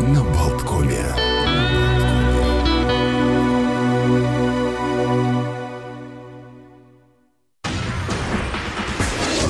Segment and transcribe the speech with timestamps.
[0.00, 1.04] на Болткоме.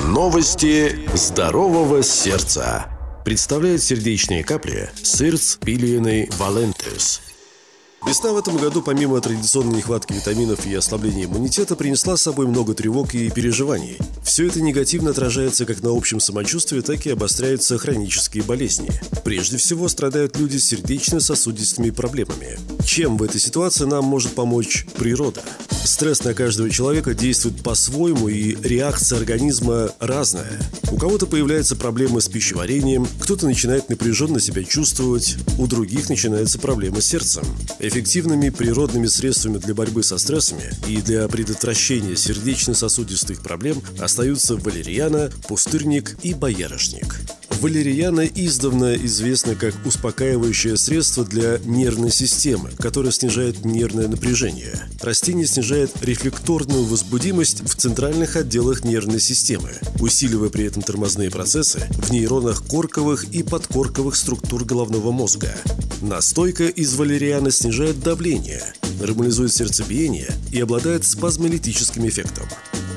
[0.07, 2.85] Новости здорового сердца.
[3.23, 7.21] Представляют сердечные капли Сырц Пилиены Валентес–
[8.09, 12.73] Весна в этом году, помимо традиционной нехватки витаминов и ослабления иммунитета, принесла с собой много
[12.73, 13.99] тревог и переживаний.
[14.23, 18.89] Все это негативно отражается как на общем самочувствии, так и обостряются хронические болезни.
[19.23, 22.57] Прежде всего страдают люди с сердечно-сосудистыми проблемами.
[22.83, 25.43] Чем в этой ситуации нам может помочь природа?
[25.83, 30.59] Стресс на каждого человека действует по-своему, и реакция организма разная.
[30.91, 37.01] У кого-то появляются проблемы с пищеварением, кто-то начинает напряженно себя чувствовать, у других начинаются проблемы
[37.01, 37.43] с сердцем.
[37.99, 46.15] Эффективными природными средствами для борьбы со стрессами и для предотвращения сердечно-сосудистых проблем остаются валерьяна, пустырник
[46.23, 47.19] и боярышник.
[47.59, 54.87] Валерьяна издавна известна как успокаивающее средство для нервной системы, которое снижает нервное напряжение.
[55.01, 62.11] Растение снижает рефлекторную возбудимость в центральных отделах нервной системы, усиливая при этом тормозные процессы в
[62.11, 65.53] нейронах корковых и подкорковых структур головного мозга.
[66.01, 68.63] Настойка из валериана снижает давление,
[69.01, 72.47] нормализует сердцебиение и обладает спазмолитическим эффектом.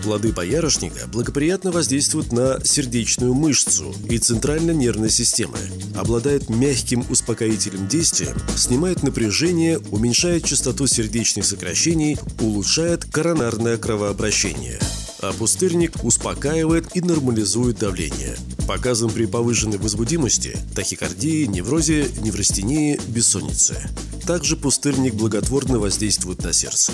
[0.03, 5.59] Плоды боярышника благоприятно воздействуют на сердечную мышцу и центральной нервной системы,
[5.97, 14.81] обладает мягким успокоительным действием, снимает напряжение, уменьшает частоту сердечных сокращений, улучшает коронарное кровообращение–
[15.23, 18.37] а пустырник успокаивает и нормализует давление.
[18.67, 23.91] Показан при повышенной возбудимости, тахикардии, неврозе, неврастении, бессоннице.
[24.27, 26.93] Также пустырник благотворно воздействует на сердце.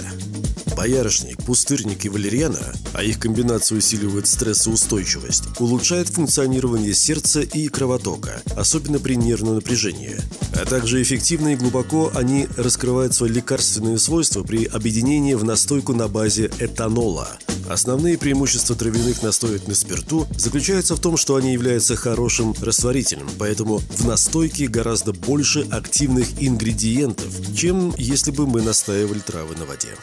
[0.77, 8.99] Боярышник, пустырник и валерьяна, а их комбинация усиливает стрессоустойчивость, улучшает функционирование сердца и кровотока, особенно
[8.99, 10.17] при нервном напряжении.
[10.55, 16.09] А также эффективно и глубоко они раскрывают свои лекарственные свойства при объединении в настойку на
[16.09, 17.29] базе этанола–
[17.69, 23.79] Основные преимущества травяных настоек на спирту заключаются в том, что они являются хорошим растворителем, поэтому
[23.79, 29.95] в настойке гораздо больше активных ингредиентов, чем если бы мы настаивали травы на воде.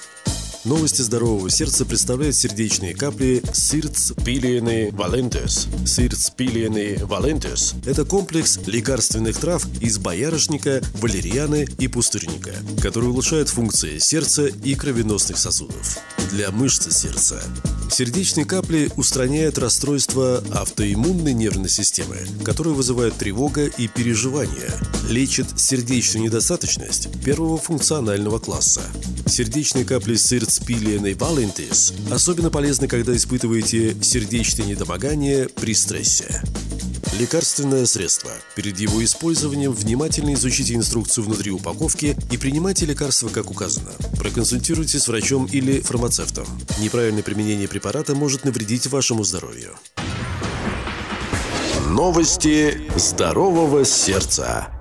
[0.65, 5.67] Новости здорового сердца представляют сердечные капли Сирц Пилиены Валентес.
[5.85, 13.99] Сирц Пилиены Валентес– это комплекс лекарственных трав из боярышника, валерьяны и пустырника, который улучшает функции
[13.99, 15.99] сердца и кровеносных сосудов.
[16.31, 17.43] Для мышц сердца
[17.89, 24.73] Сердечные капли устраняют расстройства автоиммунной нервной системы, которые вызывают тревога и переживания,
[25.09, 28.81] лечат сердечную недостаточность первого функционального класса.
[29.27, 36.41] Сердечные капли Сирц Спилиен и Валентис особенно полезны, когда испытываете сердечное недомогание при стрессе.
[37.19, 38.29] Лекарственное средство.
[38.55, 43.91] Перед его использованием внимательно изучите инструкцию внутри упаковки и принимайте лекарства, как указано.
[44.17, 46.45] Проконсультируйтесь с врачом или фармацевтом.
[46.77, 49.77] Неправильное применение препарата может навредить вашему здоровью.
[51.87, 54.74] Новости здорового сердца.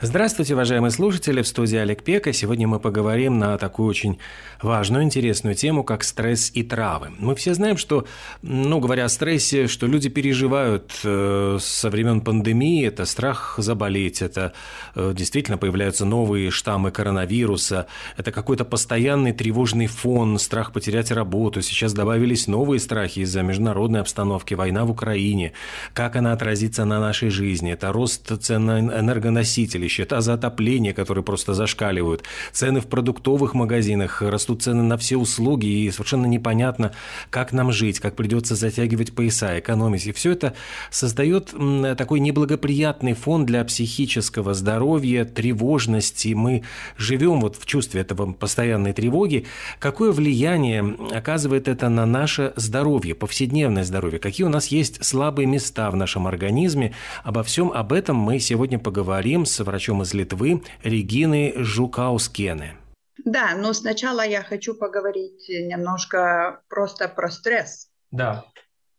[0.00, 2.32] Здравствуйте, уважаемые слушатели, в студии Олег Пека.
[2.32, 4.18] Сегодня мы поговорим на такую очень
[4.62, 7.10] важную, интересную тему, как стресс и травы.
[7.18, 8.06] Мы все знаем, что,
[8.40, 14.52] ну, говоря о стрессе, что люди переживают э, со времен пандемии, это страх заболеть, это
[14.94, 21.60] э, действительно появляются новые штаммы коронавируса, это какой-то постоянный тревожный фон, страх потерять работу.
[21.60, 25.54] Сейчас добавились новые страхи из-за международной обстановки, война в Украине,
[25.92, 29.42] как она отразится на нашей жизни, это рост цен на
[29.88, 32.22] энергоносители, счета за отопление, которые просто зашкаливают,
[32.52, 36.92] цены в продуктовых магазинах, растут цены на все услуги, и совершенно непонятно,
[37.30, 40.06] как нам жить, как придется затягивать пояса, экономить.
[40.06, 40.54] И все это
[40.90, 41.54] создает
[41.96, 46.34] такой неблагоприятный фон для психического здоровья, тревожности.
[46.34, 46.62] Мы
[46.96, 49.46] живем вот в чувстве этого постоянной тревоги.
[49.78, 54.18] Какое влияние оказывает это на наше здоровье, повседневное здоровье?
[54.18, 56.92] Какие у нас есть слабые места в нашем организме?
[57.24, 62.76] Обо всем об этом мы сегодня поговорим с врачом врачом из Литвы Региной Жукаускене.
[63.24, 67.88] Да, но сначала я хочу поговорить немножко просто про стресс.
[68.10, 68.44] Да.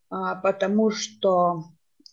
[0.10, 1.66] А, потому что,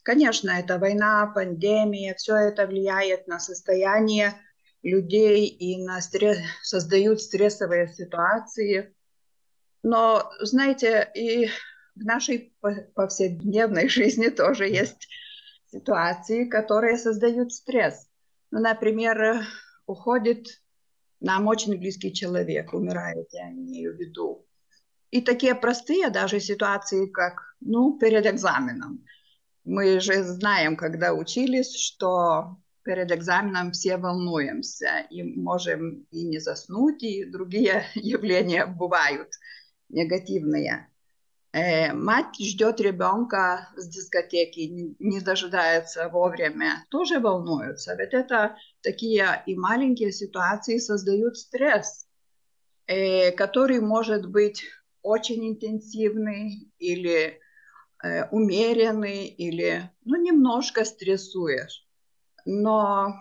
[0.02, 4.34] конечно, это война, пандемия, все это влияет на состояние
[4.82, 8.96] людей и на стресс, создают стрессовые ситуации.
[9.84, 11.50] Но, знаете, и
[11.94, 12.52] в нашей
[12.96, 15.06] повседневной жизни тоже есть
[15.70, 18.05] ситуации, которые создают стресс.
[18.50, 19.46] Ну, например,
[19.86, 20.46] уходит
[21.20, 24.46] нам очень близкий человек, умирает, я имею в виду.
[25.10, 29.04] И такие простые даже ситуации, как ну, перед экзаменом.
[29.64, 37.02] Мы же знаем, когда учились, что перед экзаменом все волнуемся и можем и не заснуть,
[37.02, 39.30] и другие явления бывают
[39.88, 40.88] негативные.
[41.56, 47.94] Э, мать ждет ребенка с дискотеки, не дожидается вовремя, тоже волнуются.
[47.94, 52.06] Ведь это такие и маленькие ситуации создают стресс,
[52.86, 54.64] э, который может быть
[55.00, 57.40] очень интенсивный или
[58.04, 61.88] э, умеренный, или ну, немножко стрессуешь.
[62.44, 63.14] Но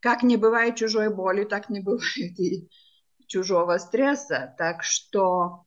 [0.00, 2.68] как не бывает чужой боли, так не бывает и
[3.26, 4.54] чужого стресса.
[4.58, 5.64] Так что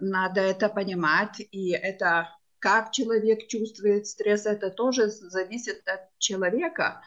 [0.00, 2.28] надо это понимать, и это
[2.58, 7.02] как человек чувствует стресс, это тоже зависит от человека,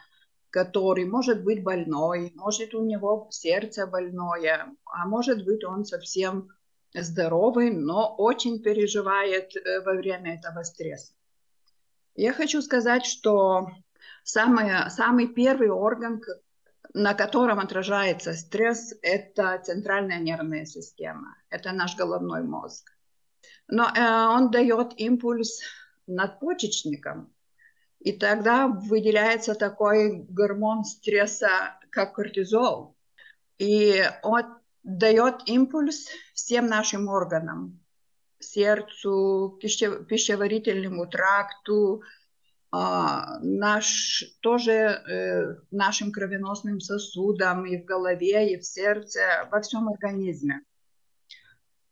[0.50, 6.48] который может быть больной, может у него сердце больное, а может быть он совсем
[6.94, 11.14] здоровый, но очень переживает э, во время этого стресса.
[12.14, 13.68] Я хочу сказать, что
[14.22, 16.20] самый, самый первый орган,
[16.94, 22.92] на котором отражается стресс, это центральная нервная система, это наш головной мозг.
[23.68, 25.60] Но э, он дает импульс
[26.06, 27.32] надпочечникам,
[28.00, 32.96] и тогда выделяется такой гормон стресса, как кортизол.
[33.58, 34.42] И он
[34.82, 37.80] дает импульс всем нашим органам,
[38.40, 42.02] сердцу, пищеварительному тракту,
[42.72, 49.20] наш, тоже э, нашим кровеносным сосудам и в голове, и в сердце,
[49.50, 50.62] во всем организме.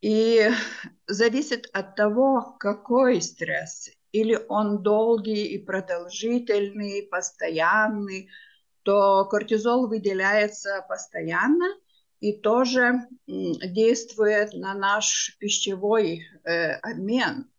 [0.01, 0.49] И
[1.07, 8.31] зависит от того, какой стресс, или он долгий и продолжительный, постоянный,
[8.83, 11.67] то кортизол выделяется постоянно
[12.21, 17.51] и тоже действует на наш пищевой э, обмен.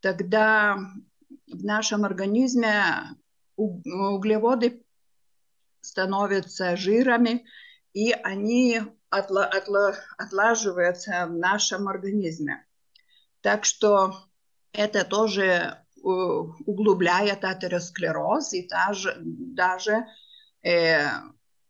[0.00, 0.78] Тогда
[1.46, 2.72] в нашем организме
[3.56, 4.84] углеводы
[5.80, 7.46] становятся жирами,
[7.92, 12.66] и они отла отла отлаживаются в нашем организме.
[13.40, 14.14] Так что
[14.72, 20.06] это тоже э, углубляет атеросклероз и даже, даже
[20.62, 21.06] э,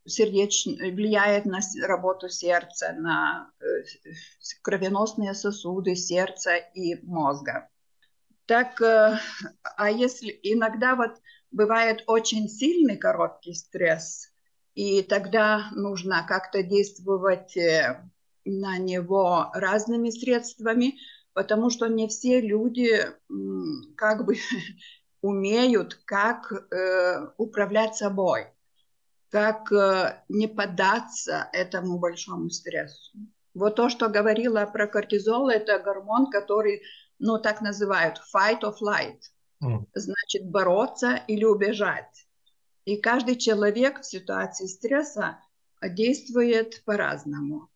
[0.06, 0.67] сердеч...
[0.67, 3.64] влияет на работу сердца, на э,
[4.62, 7.69] кровеносные сосуды сердца и мозга.
[8.46, 9.19] Так, э,
[9.76, 11.20] а если иногда вот
[11.50, 14.32] бывает очень сильный короткий стресс,
[14.75, 18.08] и тогда нужно как-то действовать э,
[18.44, 20.98] на него разными средствами,
[21.32, 23.00] потому что не все люди
[23.96, 24.37] как бы
[25.22, 28.46] умеют, как э, управлять собой,
[29.31, 33.19] как э, не поддаться этому большому стрессу.
[33.54, 36.82] Вот то, что говорила про кортизол, это гормон, который
[37.19, 39.21] ну, так называют fight or flight,
[39.63, 39.87] mm.
[39.95, 42.27] значит бороться или убежать.
[42.85, 45.39] И каждый человек в ситуации стресса
[45.83, 47.69] действует по-разному.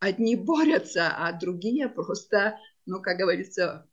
[0.00, 3.86] Одни борются, а другие просто, ну, как говорится,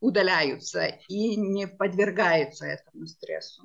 [0.00, 3.62] удаляются и не подвергаются этому стрессу.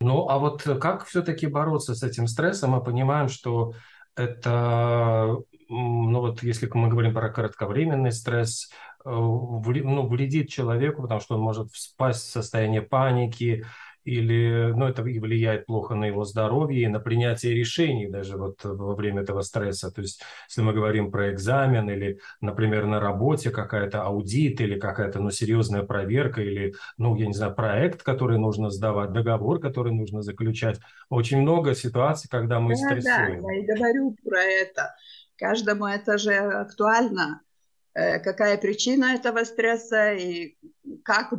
[0.00, 2.70] Ну, а вот как все-таки бороться с этим стрессом?
[2.70, 3.74] Мы понимаем, что
[4.16, 5.36] это,
[5.68, 8.70] ну вот если мы говорим про кратковременный стресс,
[9.04, 13.64] ну, вредит человеку, потому что он может впасть в состояние паники,
[14.04, 18.64] или ну, это и влияет плохо на его здоровье и на принятие решений даже вот
[18.64, 19.92] во время этого стресса.
[19.92, 25.20] То есть, если мы говорим про экзамен или, например, на работе какая-то аудит или какая-то
[25.20, 30.22] ну, серьезная проверка или, ну, я не знаю, проект, который нужно сдавать, договор, который нужно
[30.22, 30.80] заключать.
[31.08, 33.42] Очень много ситуаций, когда мы да, стрессуем.
[33.42, 34.94] Да, я и говорю про это.
[35.36, 37.51] Каждому это же актуально Э,
[37.94, 40.56] какая причина этого стресса и
[41.04, 41.32] как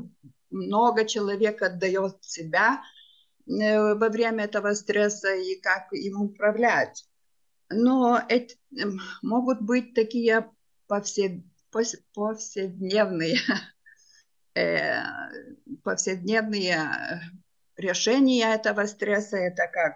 [0.53, 2.81] много человек отдает себя
[3.48, 7.05] э, во время этого стресса и как им управлять.
[7.69, 10.50] Но это эм, могут быть такие
[10.88, 11.41] повсед,
[12.13, 13.38] повседневные,
[14.55, 15.01] э,
[15.83, 16.77] повседневные
[17.75, 19.38] решения этого стресса.
[19.38, 19.95] Это как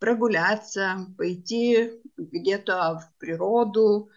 [0.00, 4.10] прогуляться, пойти где-то в природу,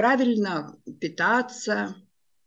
[0.00, 1.94] правильно питаться,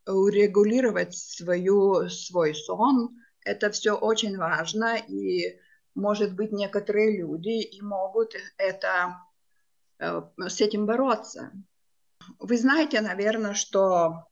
[0.08, 3.16] урегулировать свою, свой сон.
[3.46, 5.60] Это все очень важно, и,
[5.94, 9.20] может быть, некоторые люди и могут это,
[10.00, 11.52] э, с этим бороться.
[12.40, 14.26] Вы знаете, наверное, что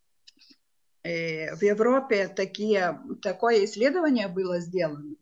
[1.03, 5.15] э, в Европе такие, такое исследование было сделано,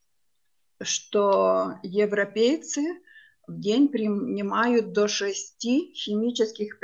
[0.82, 3.02] что европейцы
[3.46, 6.80] в день принимают до шести химических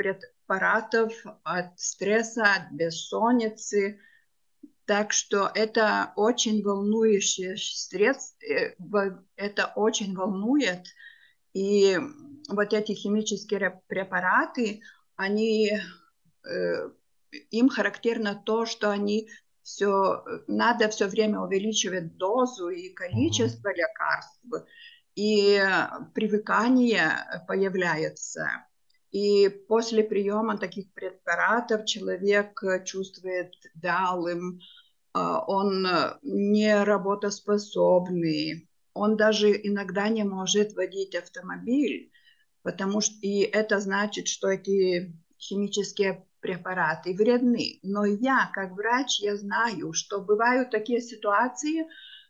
[0.46, 1.12] препаратов
[1.42, 4.00] от стресса, от бессонницы,
[4.86, 8.76] Так что это очень волнующий средств, э,
[9.36, 10.86] это очень волнует.
[11.54, 11.98] И
[12.48, 14.82] вот эти химические препараты,
[15.16, 16.90] они, э,
[17.50, 19.28] им характерно то, что они
[19.62, 23.76] все, надо все время увеличивать дозу и количество mm-hmm.
[23.76, 24.44] лекарств,
[25.16, 25.60] и
[26.14, 27.10] привыкание
[27.48, 28.66] появляется.
[29.16, 34.60] И после приема таких препаратов человек чувствует вялым,
[35.14, 35.86] а, он
[36.20, 42.12] не работоспособный, он даже иногда не может водить автомобиль,
[42.60, 47.80] потому что и это значит, что эти химические препараты вредны.
[47.82, 51.86] Но я, как врач, я знаю, что бывают такие ситуации,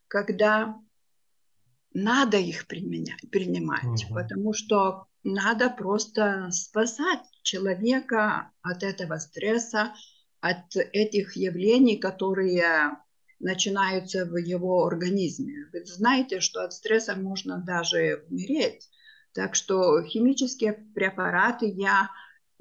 [0.07, 0.79] когда
[1.93, 4.15] надо их применять, принимать, угу.
[4.15, 9.93] потому что надо просто спасать человека от этого стресса,
[10.41, 12.97] от этих явлений, которые
[13.41, 15.69] начинаются в его организме.
[15.73, 18.89] Вы знаете, что от стресса можно даже умереть.
[19.33, 22.11] Так что химические препараты я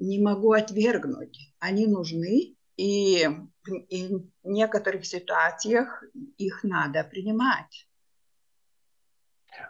[0.00, 1.38] не могу отвергнуть.
[1.60, 3.28] Они нужны, и,
[3.88, 6.02] и в некоторых ситуациях
[6.36, 7.86] их надо принимать.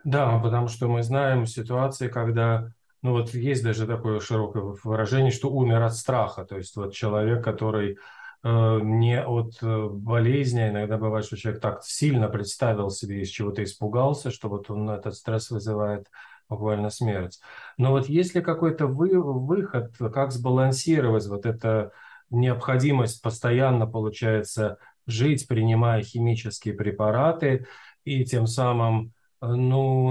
[0.03, 2.73] Да, потому что мы знаем ситуации, когда
[3.07, 6.45] ну вот есть даже такое широкое выражение, что умер от страха.
[6.45, 7.99] То есть вот человек, который
[8.43, 13.29] э, не от э, болезни, а иногда бывает, что человек так сильно представил себе, из
[13.29, 16.09] чего-то испугался, что вот он этот стресс вызывает
[16.49, 17.39] буквально смерть.
[17.79, 21.93] Но вот есть ли какой-то вы, выход, как сбалансировать вот эту
[22.31, 27.67] необходимость постоянно, получается, жить, принимая химические препараты,
[28.03, 29.13] и тем самым
[29.55, 30.11] ну,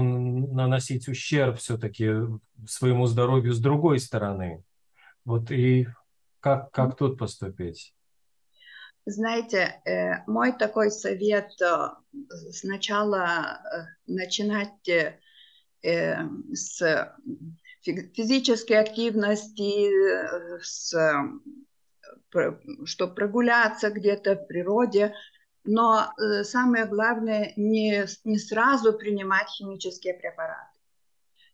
[0.52, 2.10] наносить ущерб все-таки
[2.66, 4.62] своему здоровью с другой стороны.
[5.24, 5.88] Вот и
[6.40, 7.92] как, как тут поступить?
[9.08, 11.88] Знаете, э, мой такой совет э,
[12.52, 14.88] сначала э, начинать
[15.82, 17.14] с
[17.82, 20.92] физической активности, с,
[22.84, 25.14] чтобы прогуляться где-то в природе,
[25.66, 30.78] но э, самое главное не, не сразу принимать химические препараты.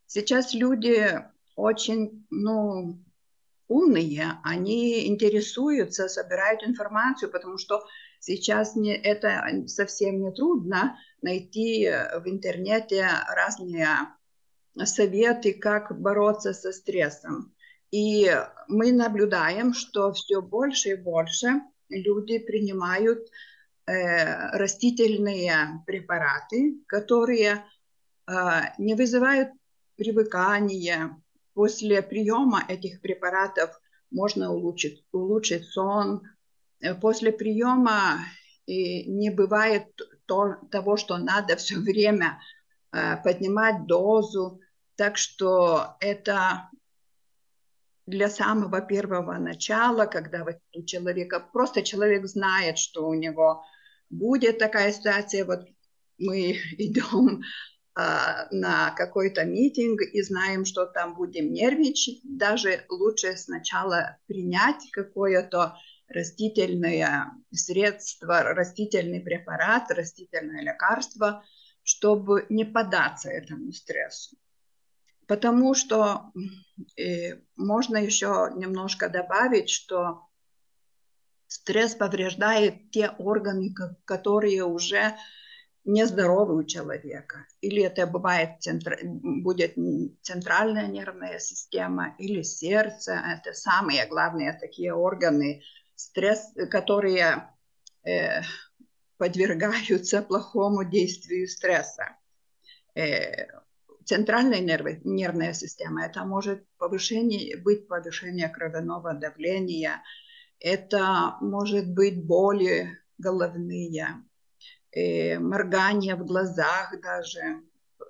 [0.05, 1.19] Сейчас люди
[1.55, 2.99] очень ну,
[3.67, 7.83] умные, они интересуются, собирают информацию, потому что
[8.19, 11.89] сейчас не, это совсем не трудно найти
[12.19, 13.87] в интернете разные
[14.83, 17.53] советы, как бороться со стрессом.
[17.91, 18.31] И
[18.67, 23.29] мы наблюдаем, что все больше и больше люди принимают Э,
[23.85, 27.65] растительные препараты, которые
[28.27, 28.33] э,
[28.77, 29.49] не вызывают
[29.95, 31.21] привыкания.
[31.53, 36.21] После приема этих препаратов можно улучшить, улучшить сон.
[36.79, 38.19] Э, после приема
[38.65, 39.87] не бывает
[40.25, 42.39] то, того, что надо все время
[42.91, 44.61] поднимать дозу.
[44.95, 46.69] Так что это
[48.05, 53.65] для самого первого начала, когда у человека просто человек знает, что у него
[54.17, 55.67] будет такая ситуация, вот
[56.17, 57.43] мы идем
[57.95, 65.77] а, на какой-то митинг и знаем, что там будем нервничать, даже лучше сначала принять какое-то
[66.07, 71.43] растительное средство, растительный препарат, растительное лекарство,
[71.83, 74.37] чтобы не поддаться этому стрессу.
[75.27, 76.31] Потому что
[77.55, 80.27] можно еще немножко добавить, что
[81.63, 85.15] стресс повреждает те органы, которые уже
[85.85, 87.45] нездоровы у человека.
[87.61, 88.59] Или это бывает
[89.03, 89.75] будет
[90.21, 93.13] центральная нервная система, или сердце.
[93.13, 95.63] Это самые главные такие органы,
[95.95, 97.49] стресс, которые
[98.05, 98.41] э,
[99.17, 102.17] подвергаются плохому действию стресса.
[102.93, 103.47] Э,
[104.03, 110.01] центральная нервы, нервная система, это может повышение, быть повышение кровяного давления,
[110.63, 114.23] это может быть боли головные,
[114.91, 117.61] э, моргание в глазах даже.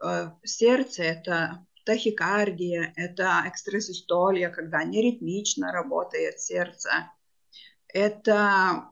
[0.01, 7.11] Э, сердце– это тахикардия, это экстрасистолия, когда неритмично работает сердце.
[7.87, 8.91] Это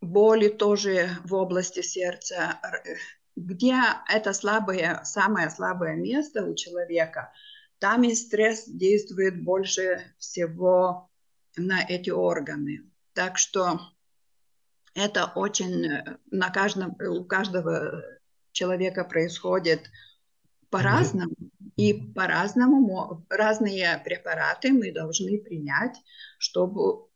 [0.00, 2.58] боли тоже в области сердца,
[3.36, 3.76] где
[4.08, 7.32] это слабое, самое слабое место у человека,
[7.78, 11.08] там и стресс действует больше всего
[11.58, 12.90] на эти органы.
[13.12, 13.80] Так что
[14.94, 18.02] это очень на каждом, у каждого
[18.52, 19.90] человека происходит
[20.70, 21.34] по-разному.
[21.76, 25.96] И по-разному разные препараты мы должны принять,
[26.38, 27.06] чтобы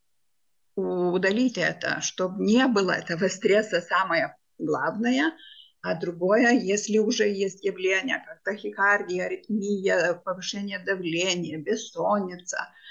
[0.77, 5.33] удалить это, чтобы не было этого стресса самое главное,
[5.81, 12.69] а другое, если уже есть явления, как тахикардия, аритмия, повышение давления, бессонница–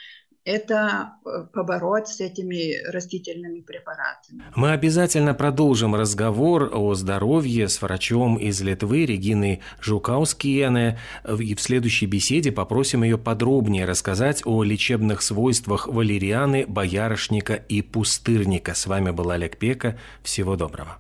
[0.44, 4.44] это э, побороть с этими растительными препаратами.
[4.56, 11.00] Мы обязательно продолжим разговор о здоровье с врачом из Литвы Региной Жукаускиене.
[11.40, 18.74] И в следующей беседе попросим ее подробнее рассказать о лечебных свойствах валерианы, боярышника и пустырника.
[18.74, 19.98] С вами был Олег Пека.
[20.24, 20.98] Всего доброго.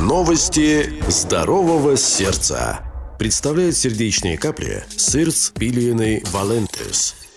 [0.00, 2.87] Новости здорового сердца.
[3.18, 7.27] Представляет сердечные капли Сырц Пилиены Валентес.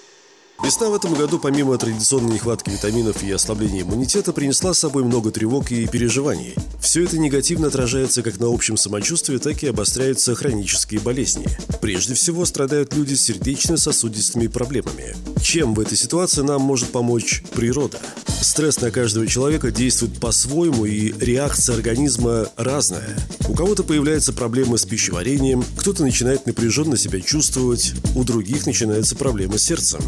[0.64, 5.32] Весна в этом году, помимо традиционной нехватки витаминов и ослабления иммунитета, принесла с собой много
[5.32, 6.54] тревог и переживаний.
[6.80, 11.48] Все это негативно отражается как на общем самочувствии, так и обостряются хронические болезни.
[11.82, 15.16] Прежде всего страдают люди с сердечно-сосудистыми проблемами.
[15.42, 18.00] Чем в этой ситуации нам может помочь природа?
[18.42, 23.16] Стресс на каждого человека действует по-своему, и реакция организма разная.
[23.48, 29.60] У кого-то появляются проблемы с пищеварением, кто-то начинает напряженно себя чувствовать, у других начинаются проблемы
[29.60, 30.02] с сердцем.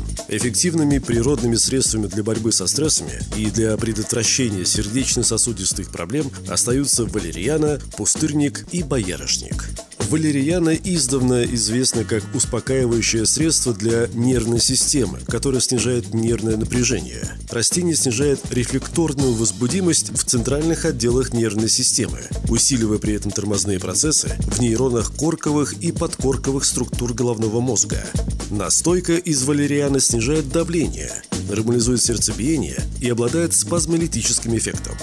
[0.44, 8.66] Эффективными природными средствами для борьбы со стрессами и для предотвращения сердечно-сосудистых проблем остаются валерьяна, пустырник
[8.74, 9.70] и боярышник.
[10.10, 17.24] Валерьяна издавна известна как успокаивающее средство для нервной системы, которое снижает нервное напряжение.
[17.50, 22.20] Растение снижает рефлекторную возбудимость в центральных отделах нервной системы,
[22.50, 28.06] усиливая при этом тормозные процессы в нейронах корковых и подкорковых структур головного мозга.
[28.50, 31.12] Настойка из валериана снижает давление,
[31.50, 34.96] нормализует сердцебиение и обладает спазмолитическим эффектом.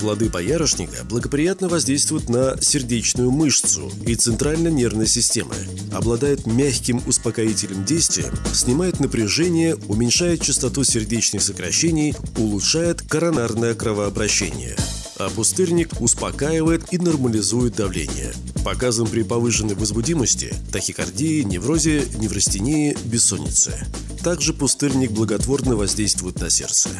[0.00, 5.54] Плоды боярышника благоприятно воздействуют на сердечную мышцу и центральной нервной системы,
[5.92, 14.76] обладает мягким успокоительным действием, снимает напряжение, уменьшает частоту сердечных сокращений, улучшает коронарное кровообращение–
[15.24, 18.32] а пустырник успокаивает и нормализует давление.
[18.64, 23.86] Показан при повышенной возбудимости, тахикардии, неврозе, неврастении, бессоннице.
[24.22, 26.90] Также пустырник благотворно воздействует на сердце.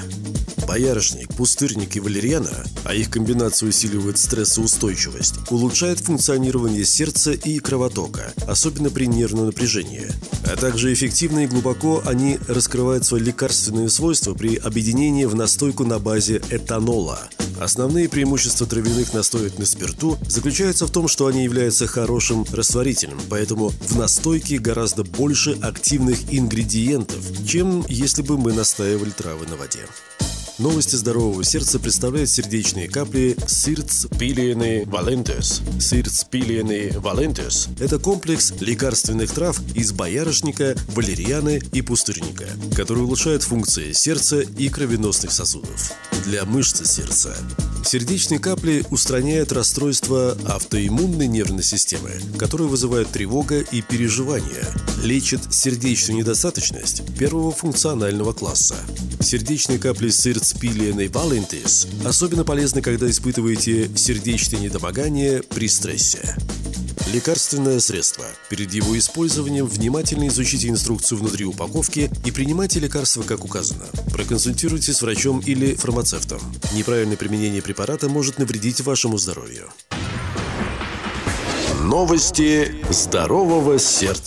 [0.67, 8.91] Боярышник, пустырник и валерьяна, а их комбинация усиливает стрессоустойчивость, улучшает функционирование сердца и кровотока, особенно
[8.91, 10.09] при нервном напряжении.
[10.45, 15.99] А также эффективно и глубоко они раскрывают свои лекарственные свойства при объединении в настойку на
[15.99, 17.21] базе этанола–
[17.61, 23.69] Основные преимущества травяных настоек на спирту заключаются в том, что они являются хорошим растворителем, поэтому
[23.69, 29.81] в настойке гораздо больше активных ингредиентов, чем если бы мы настаивали травы на воде.
[30.59, 35.63] Новости здорового сердца представляют сердечные капли Сирц Пилиены Валентес.
[35.81, 43.91] Сирц Пилиены Валентес– это комплекс лекарственных трав из боярышника, валерьяны и пустырника, который улучшает функции
[43.91, 45.91] сердца и кровеносных сосудов.
[46.25, 47.37] Для мышцы сердца
[47.85, 54.67] Сердечные капли устраняют расстройства автоиммунной нервной системы, которые вызывают тревога и переживания,
[55.03, 58.77] лечат сердечную недостаточность первого функционального класса.
[59.21, 66.37] Сердечные капли Сирцпилиен и Валентис особенно полезны, когда испытываете сердечное недомогание при стрессе.
[67.13, 68.25] Лекарственное средство.
[68.49, 73.85] Перед его использованием внимательно изучите инструкцию внутри упаковки и принимайте лекарство как указано.
[74.13, 76.41] Проконсультируйтесь с врачом или фармацевтом.
[76.75, 79.69] Неправильное применение препарата может навредить вашему здоровью.
[81.83, 84.23] Новости здорового сердца.